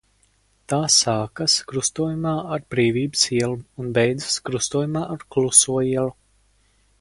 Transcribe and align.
Tā 0.71 0.77
sākas 0.93 1.57
krustojumā 1.71 2.31
ar 2.55 2.65
Brīvības 2.75 3.27
ielu 3.41 3.59
un 3.85 3.93
beidzas 3.99 4.39
krustojumā 4.49 5.05
ar 5.17 5.29
Kluso 5.37 5.77
ielu. 5.93 6.17